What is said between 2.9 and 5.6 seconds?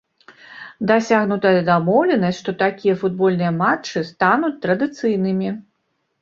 футбольныя матчы стануць традыцыйнымі.